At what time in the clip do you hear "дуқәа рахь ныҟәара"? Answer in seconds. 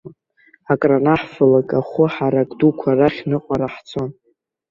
2.59-3.67